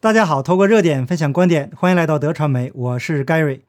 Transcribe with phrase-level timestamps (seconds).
[0.00, 3.62] 大家好，透过热点分享观点，欢迎来到德传媒，我是 Gary。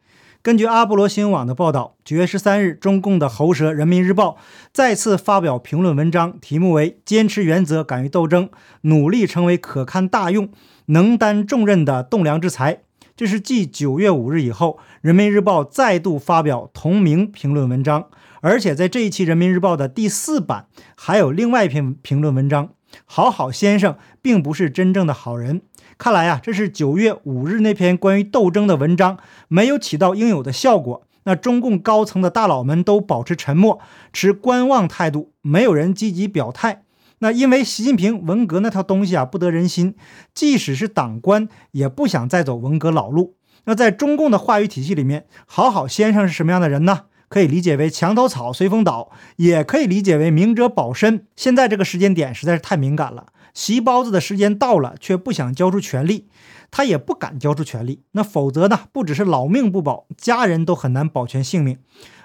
[0.44, 4.34] 根据阿波罗新闻网的报道，九月十三日，中共的喉舌《人民日报》
[4.72, 10.50] 再次发表评论文章，题目为“坚持原则，敢于斗争，努力成为可堪大用、
[10.86, 12.84] 能担重任的栋梁之才”。
[13.18, 18.06] 这是继九月五日以后，《人民日报》再度发表同名评论文章，
[18.42, 22.70] 而且在这一期《人民日报》的第四版还有另外一篇评论文章
[23.06, 25.64] ：“好好先生并不是真正的好人。”
[26.00, 29.18] 看来啊，这是九月五日那篇关于斗争的文章
[29.50, 31.06] 没有起到应有的效果。
[31.24, 33.82] 那中共高层的大佬们都保持沉默，
[34.14, 36.84] 持观望态度，没有人积极表态。
[37.18, 39.96] 那因为习近平文革那套东西啊不得人心，
[40.34, 43.36] 即使是党官也不想再走文革老路。
[43.66, 47.02] 那在中共的话语体系里面，好好先生是什么样的人呢？
[47.28, 51.28] 可以理解为墙头草随风倒，也可以理解为明哲保身。
[51.36, 53.28] 现在这个时间点实在是太敏感了。
[53.54, 56.28] 席包子的时间到了，却不想交出权力，
[56.72, 58.04] 他也不敢交出权力。
[58.12, 58.82] 那否则呢？
[58.92, 61.80] 不只是老命不保，家人都很难保全性命。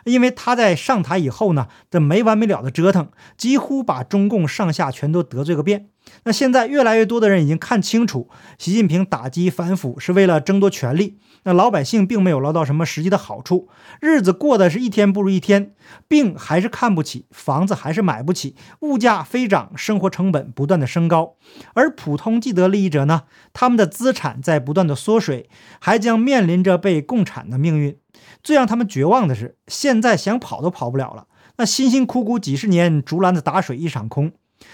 [0.05, 3.09] 因为他在上台以后呢，这没完没了的折腾，
[3.39, 5.89] 几乎把中共上下全都得罪个遍。
[6.25, 8.29] 那现在越来越多的人已经看清楚，
[8.59, 11.19] 习近平打击反腐是为了争夺权力。
[11.45, 13.69] 那老百姓并没有捞到什么实际的好处，
[14.01, 15.75] 日子过得是一天不如一天，
[16.09, 21.37] 病还是看不起，房子还是买不起，物价飞涨，生活成本不断的升高。
[21.75, 25.49] 而普通既得利益者呢，他们的资产在不断的缩水，
[25.81, 27.97] 还将面临着被共产的命运。
[28.43, 31.27] 最让他们绝望的是，现在想跑都跑不了了。
[31.57, 34.33] 那辛辛苦苦几十年，竹篮子打水一场空，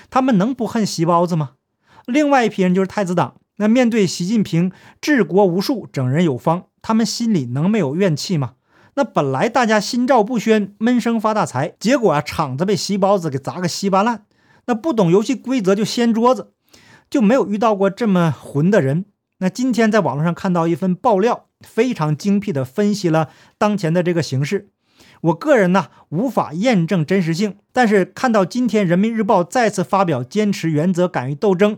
[0.08, 1.52] 他们能不恨席包子吗？
[2.06, 3.34] 另外一批人就是太子党。
[3.60, 4.72] 那面对习近平
[5.02, 8.54] 治国无数、整人有方，他们心里能没有怨气吗？
[8.94, 14.24] 那本来大家心照不宣、闷声发大财，结果啊，场子被席包子给砸个稀巴烂。
[14.64, 16.54] 那不懂游戏规则就掀桌子，
[17.10, 19.04] 就没有遇到过这么混的人。
[19.40, 24.70] 那今天在网络上看到一份爆料，非常精辟地分析了当前的这个形势。
[25.20, 31.76] 我个人呢无法验证真实性，但是看到今天人民日报再次发表坚持原则、敢于斗争，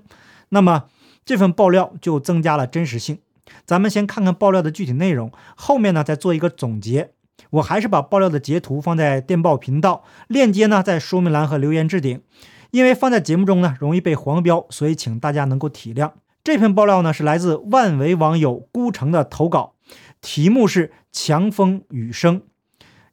[0.50, 0.84] 那么。
[1.24, 3.18] 这份爆料就增加了真实性。
[3.64, 7.10] 咱们先看看爆料的具体内容，后面呢再做一个总结。
[7.50, 12.22] 我还是把爆料的截图放在电报频道，链接呢在说明栏和留言置顶。
[12.70, 16.12] 因为放在节目中呢容易被黄标，所以请大家能够体谅。
[16.42, 19.74] 这篇爆料呢是来自万维网友孤城的投稿，
[20.22, 22.42] 题目是“强风雨声”。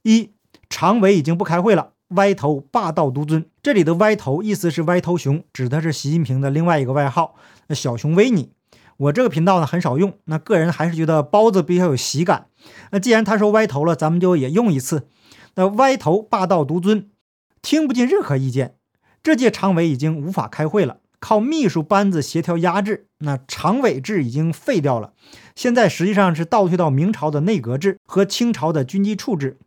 [0.02, 0.32] 一，
[0.70, 3.44] 常委已经不开会了，歪头霸道独尊。
[3.62, 7.34] 这里的“歪头”意思是歪头熊，指的是习近平的另外一个外号。
[7.70, 8.50] 小熊维尼，
[8.96, 12.46] 我这个频道呢很少用，那个人还是觉得包子比较有喜感。
[12.90, 15.08] 那既然他说歪头了，咱们就也用一次。
[15.54, 17.08] 那歪头霸道独尊，
[17.62, 18.74] 听不进任何意见。
[19.22, 23.06] 这届常委已经无法开会了，靠秘书班子协调压制。
[23.18, 25.12] 那常委制已经废掉了，
[25.54, 29.58] 现在实际上是倒退到明朝的内阁制和清朝的军机处制。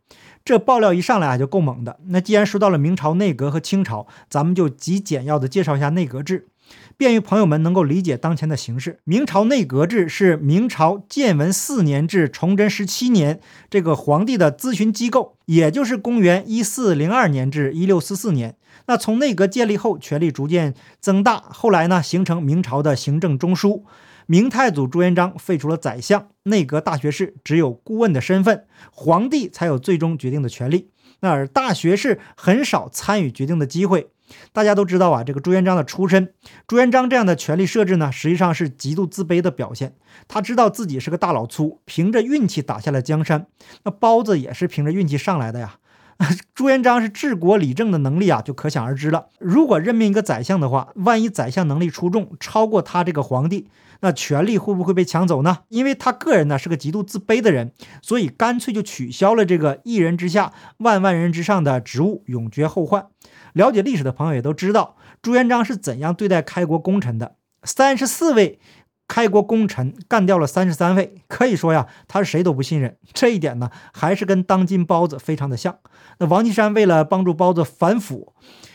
[0.44, 1.98] 这爆料一上来啊就够猛的。
[2.08, 6.48] 那既然说到了明朝内阁和清朝，咱们就极简要的介绍一下内阁制。
[6.96, 9.00] 便于朋友们能够理解当前的形势。
[9.04, 18.56] 明朝内阁制是明朝建文四年至崇祯十七年这个皇帝的咨询机构，也就是公元一四零二年至一六四四年。
[18.86, 23.82] 那从内阁建立后，权力逐渐增大，后来呢，形成明朝的行政中枢。
[24.26, 30.90] 明太祖朱元璋废除了宰相，内阁大学士只有顾问的身份，皇帝才有最终决定的权利。
[31.20, 34.10] 那而大学士很少参与决定的机会。
[34.52, 36.32] 大家都知道啊，这个朱元璋的出身，
[36.66, 39.94] 朱元璋这样的权力设置呢，实际上是极度自卑的表现。
[40.26, 43.46] 他知道自己是个大老粗，凭着运气打下了江山。
[43.84, 45.76] 那包子也是凭着运气上来的呀。
[46.54, 49.26] 朱元璋是治国理政的能力啊，就可想而知了。
[49.38, 53.68] 如果任命一个宰相的话，万一宰相能力出众，超过他这个皇帝，
[54.00, 55.58] 那权力会不会被抢走呢？
[55.68, 63.06] 因为他个人呢是个极度自卑的人，所以干脆就取消了这个一人之下，万万人之上的职务，永绝后患。
[63.52, 67.36] 了解历史的朋友也都知道，朱元璋是怎样对待开国功臣的。
[67.64, 68.58] 三十四位
[69.06, 72.96] 开国功臣干掉了三十三位，可以说呀，他谁都不信任。
[73.12, 75.78] 这一点呢，还是跟当今包子非常的像。
[76.18, 78.32] 那王岐山为了帮助包子反腐，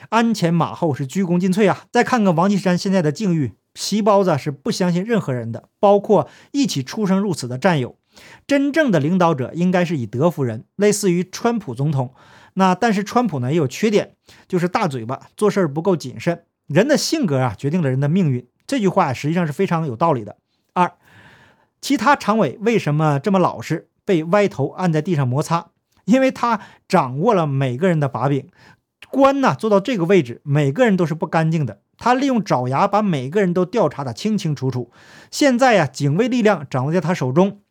[0.10, 1.86] 鞍前马后是鞠躬尽瘁啊。
[1.92, 7.98] 再看看王岐山现在的境遇，皮包子是不相信任何人的，包括一起出生入死的战友。
[8.46, 12.14] 真正的领导者应该是以德服人，类似于川普总统。
[12.56, 14.16] 那但是川普呢也有缺点，
[14.48, 16.44] 就是大嘴巴，做事不够谨慎。
[16.68, 18.46] 人的性格啊，决定了人的命运。
[18.70, 20.38] 这句话实际上是非常有道理的。
[20.74, 20.92] 二，
[21.82, 25.70] 其他常委为什么这么老实，被歪头按在地上摩擦？
[26.06, 28.48] 因为他掌握了每个人的把柄，
[29.10, 31.82] 官呢做到这个位置，每个人都是不干净的。
[31.98, 34.92] 他利用爪牙把每个人都调查的清清楚楚。
[35.32, 37.62] 现在呀，警卫力量掌握在他手中，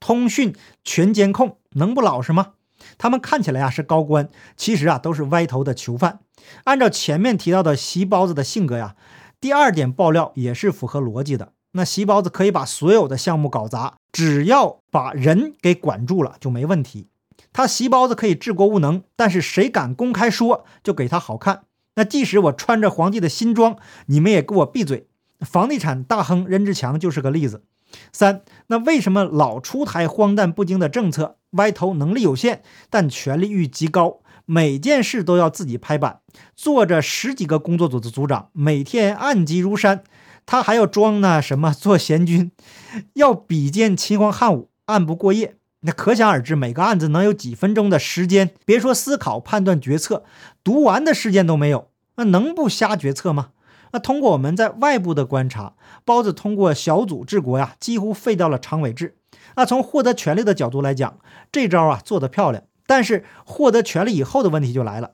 [0.00, 0.52] 通讯
[0.82, 2.54] 全监控，能不老实吗？
[2.98, 6.18] 他们看起来啊是高官，其实啊都是歪头的囚犯。
[6.64, 8.96] 按照前面提到的席包子的性格呀，
[9.44, 11.52] 第二点爆料也是符合逻辑的。
[11.72, 17.08] 那席包子可以把所有的项目搞砸，只要把人给管住了就没问题。
[17.52, 21.64] 他席包子可以治国无能，但是谁敢公开说，就给他好看。
[21.96, 23.76] 那即使我穿着皇帝的新装，
[24.06, 25.08] 你们也给我闭嘴。
[25.40, 27.64] 房地产大亨任志强就是个例子。
[28.12, 31.36] 三，那为什么老出台荒诞不经的政策？
[31.50, 36.20] 歪头能力有限，但权力欲极高，每件事都要自己拍板，
[36.54, 40.04] 做着十几个工作组的组长，每天案积如山。
[40.46, 42.52] 他还要装那什么做贤君，
[43.14, 45.56] 要比肩秦皇汉武，案不过夜。
[45.80, 48.50] 那可想而知，每个案子能有几分钟的时间？
[48.66, 50.24] 别说思考、判断、决策，
[50.62, 51.88] 读完的时间都没有。
[52.16, 53.50] 那能不瞎决策吗？
[53.92, 55.74] 那通过我们在外部的观察，
[56.04, 59.16] 包子通过小组治国呀，几乎废掉了常委制。
[59.56, 61.18] 那从获得权力的角度来讲，
[61.50, 62.64] 这招啊做得漂亮。
[62.86, 65.12] 但是获得权力以后的问题就来了：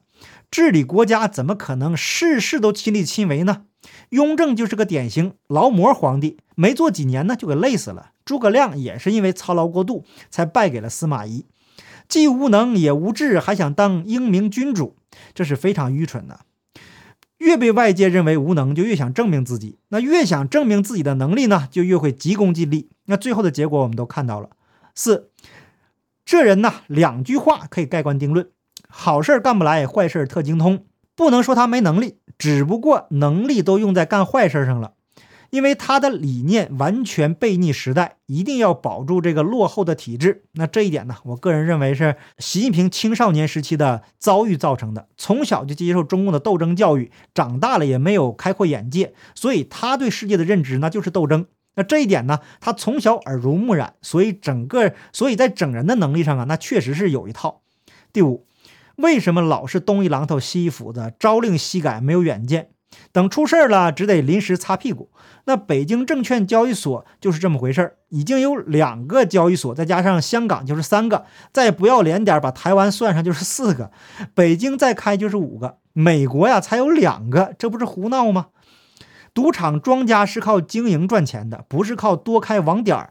[0.51, 3.63] 治理国家怎么可能事事都亲力亲为呢？
[4.11, 8.11] 雍正就是个典型劳模皇帝，没做几年呢就给累死了。
[8.25, 11.47] 诸葛亮也是因为操劳过度才败给了司马懿，
[12.09, 14.97] 既无能也无智，还想当英明君主，
[15.35, 16.41] 这是非常愚蠢的。
[17.39, 19.79] 越被外界认为无能，就越想证明自己。
[19.89, 22.91] 那越想证明自己的能力呢，就越会急功近利。
[23.07, 24.51] 那最后的结果我们都看到了。
[24.95, 25.31] 四，
[26.31, 28.47] 这人呢，两句话可以盖棺定论：
[28.89, 30.85] 好事干不来，坏事特精通。
[31.17, 34.93] 不能说他没能力，只不过能力都用在干坏事上了。
[35.51, 40.45] 因为他的理念完全背逆时代，一定要保住这个落后的体制。
[40.53, 45.09] 那这一点呢，我个人认为是习近平青少年时期的遭遇造成的。
[45.17, 51.47] 从小就接受中共的斗争教育，长大了也没有开阔眼界，所以他对世界的认知那就是斗争。
[51.75, 57.63] 那这一点呢，他从小耳濡目染，所以整个所以在整人的能力上啊，那确实是有一套。
[58.13, 58.47] 第五，
[58.97, 62.71] 为什么老是东一榔头西一斧子，朝令夕改，没有远见？
[63.13, 65.11] 等出事儿了，只得临时擦屁股。
[65.45, 73.93] 那北京证券交易所就是这么回事儿，已经有两个交易所，再加上香港就是三个，再不要脸点把台湾算上就是四个，
[74.35, 78.49] 北京再开就是五个，美国呀才有两个，这不是胡闹吗？
[79.41, 83.11] 赌场庄家是靠经营赚钱的，不是靠多开网点儿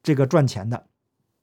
[0.00, 0.84] 这个赚钱的。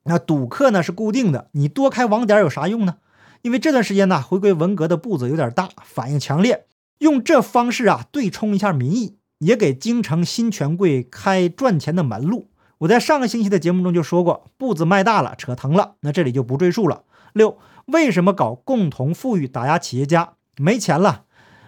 [0.06, 3.00] 那赌客呢是固定的，你多开网点有啥用呢？
[3.42, 6.68] 因为这段时间呢回归文革的步子有点大，反应强烈。
[7.00, 12.50] 用这方式啊，对冲一下民意，也给京城新权贵开赚钱的门路。
[12.78, 15.96] 我在上个星期的节目中就说过，步子迈大了，扯疼了。
[16.00, 17.04] 那这里就不赘述了。
[17.34, 20.36] 六，为什么搞共同富裕打压企业家？
[20.56, 21.26] 没钱了。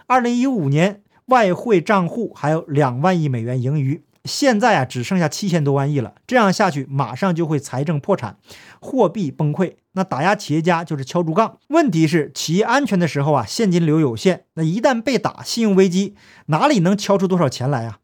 [0.07, 4.03] 二零一五年外汇账户还有两万亿美元盈余。
[4.23, 6.15] 现在啊，只剩下七千多万亿了。
[6.25, 8.37] 这样下去，马上就会财政破产，
[8.79, 9.75] 货币崩溃。
[9.91, 11.59] 那打压企业家就是敲竹杠。
[11.67, 14.45] 问题是，企业安全的时候啊，现金流有限。
[14.55, 16.15] 那一旦被打，信用危机，
[16.47, 17.99] 哪里能敲出多少钱来啊？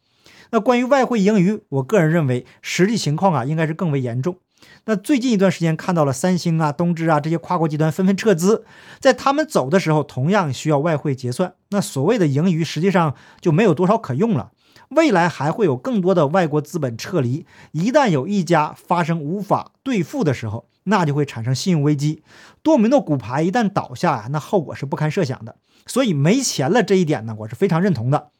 [0.52, 4.38] 那关于外汇盈余，我个人认为，实际情况啊，应该是更为严重。
[4.86, 8.66] 那最近一段时间看到了三星啊、东芝啊这些跨国集团纷纷撤资，
[9.00, 11.54] 在他们走的时候，同样需要外汇结算。
[11.69, 14.52] 那所谓的盈余，实际上就没有多少可用了。
[14.90, 22.24] 未来还会有更多的外国资本撤离，一旦有一家发生无法兑付的时候，那就会产生信用危机。
[22.62, 25.56] 多米诺骨牌一旦倒下呀，那后果是不堪设想的。
[25.86, 28.32] 所以没钱了这一点呢，我是非常认同的。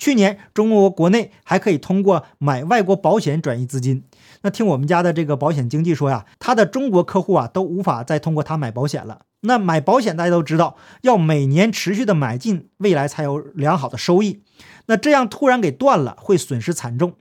[0.00, 4.02] 去年中国国内还可以通过买外国保险转移资金，
[4.40, 9.20] 那听我们家的这个保险经纪说呀，他的中国客户啊都无法再通过他买保险了。
[9.42, 14.42] 那买保险大家都知道，要每年持续的买进，未来才有良好的收益。
[14.86, 17.14] 那这样突然给断了，会损失惨重。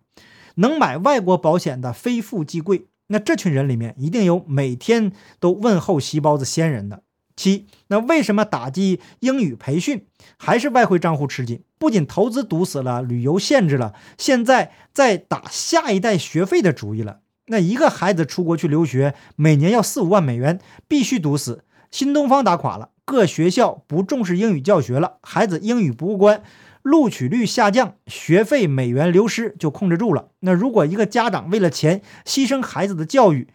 [0.56, 7.04] 能买外国保险的非富即贵，那这群人里面一定有每天都问候席包子仙人的。
[7.39, 10.05] 七，那为什么打击英语培训
[10.36, 11.62] 还是外汇账户吃紧？
[11.77, 17.22] 不仅投资堵死了，旅游限制了，现在在打下一代学费的主意了。
[17.46, 21.63] 那一个孩子出国去留学，每年要四五万美元，必须堵死。
[21.89, 26.43] 新东方打垮了，各学校不重视英语教学了，孩子英语不过关。
[26.81, 30.31] 录取率下降，学费美元流失就控制住了。
[30.41, 33.48] 那如果一个家长为了钱牺牲孩子的教育，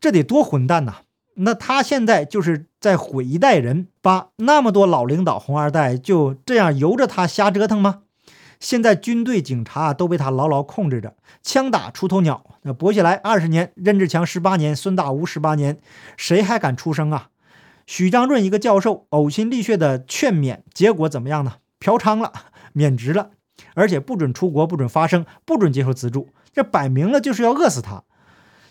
[0.00, 1.02] 这得多混蛋呐！
[1.34, 8.02] 那他现在就是在毁一代人，把那么多老领导、红二代就这样由着他瞎折腾吗？
[8.58, 12.44] 现在军队、警察都被他牢牢控制着，枪打出头鸟。
[12.62, 15.80] 那薄熙来二十年，任志强十八年，孙大吴十八年，
[16.18, 17.28] 谁还敢出声啊？
[17.86, 21.54] 许章润一个教授呕心沥血的劝勉，结果怎么样呢？
[21.78, 22.32] 嫖娼了，
[22.74, 23.30] 免职了，
[23.74, 28.04] 而且不准出国，不准发声，不准接受资助，这摆明了就是要饿死他，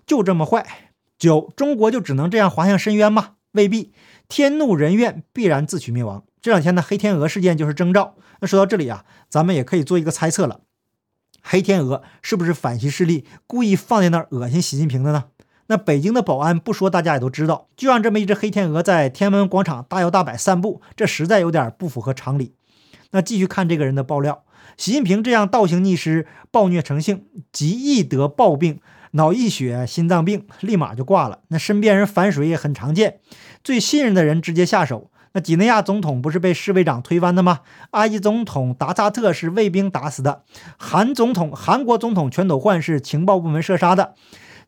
[0.05, 0.88] 就这么坏。
[1.19, 3.31] 九，中国就只能这样滑向深渊吗？
[3.51, 3.91] 未必，
[4.29, 6.23] 天怒人怨，必然自取灭亡。
[6.41, 8.15] 这两天的黑天鹅事件就是征兆。
[8.39, 10.61] 那说到这里啊，咱们也可以做一个猜测了：
[11.41, 15.25] 黑天鹅是不是反西势力故意放在那儿恶心习近平的呢？
[15.67, 22.53] 那北京的保安不说，大家也都知道，就让这么一只黑天鹅在天安门广场大摇大摆散步，这实在有点不符合常理。
[23.11, 24.43] 那继续看这个人的爆料：
[24.77, 28.79] 习近平这样倒行逆施、暴虐成性，极易得暴病。
[29.11, 31.39] 脑溢血、心脏病，立马就挂了。
[31.49, 33.19] 那身边人反水也很常见，
[33.63, 35.09] 最信任的人直接下手。
[35.33, 37.59] 那几内亚总统不是被侍卫长推翻的吗？
[37.91, 40.43] 埃及总统达萨特是卫兵打死的，
[40.77, 44.15] 韩总统、韩国总统全斗焕是情报部门射杀的。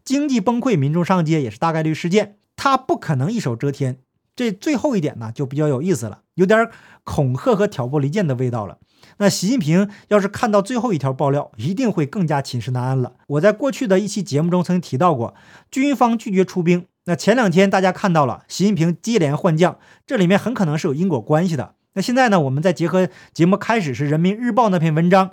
[0.04, 3.98] 经济崩溃，民众上街也是大概率事件，他不可能一手遮天。
[4.36, 6.70] 这最后一点呢，就比较有意思了，有点
[7.04, 8.78] 恐吓和挑拨离间的味道了。
[9.22, 13.14] 那习近平要是看到最后一条爆料，一定会更加寝食难安了。
[13.28, 15.36] 我在过去的一期节目中曾经提到过，
[15.70, 16.88] 军方拒绝出兵。
[17.06, 21.76] 那前两天大家看到了，习近平接连换将，这里面很可能是有因果关系的。
[21.94, 25.30] 那现在呢，我们再结合节目开始是人民日报那篇文章，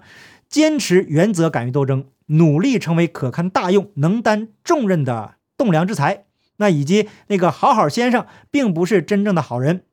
[0.50, 6.24] 坚持原则，敢于斗争，努力成为可堪大用、能担重任的栋梁之才。
[6.58, 9.84] 那以及那个好好先生，并不是真正的好人。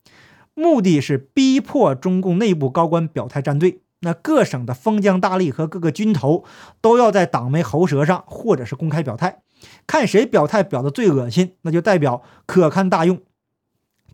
[0.53, 6.45] 目的是逼迫中共内部高官表态站队，那各省的封疆大吏和各个军头
[6.79, 9.41] 都要在党媒喉舌上或者是公开表态，
[9.87, 13.19] 看谁表态表的最恶心，那就代表可堪大用。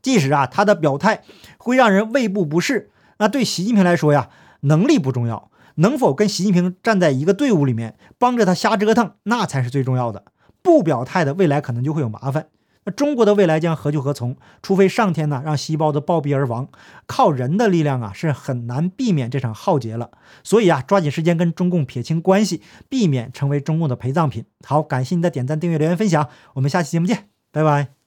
[0.02, 1.24] 即使啊他的表态
[1.58, 4.30] 会让人胃部不适，那对习近平来说呀，
[4.62, 10.24] 能力不重要，能否跟习近平站在一个队伍里面，帮着他瞎折腾，那才是最重要的。
[10.62, 12.48] 不表态的未来可能就会有麻烦。
[12.84, 14.36] 那中国的未来将何去何从？
[14.64, 16.68] 除非上天呢让细胞的暴毙而亡，
[17.06, 20.10] 靠人的力量啊是很难避免这场浩劫了。
[20.44, 24.46] 所以啊，抓紧时间跟中共撇清关系，避免成为中共的陪葬品。
[24.66, 28.01] 好，感谢你的点赞、订阅、留言、分享，我们下期节目见，拜拜。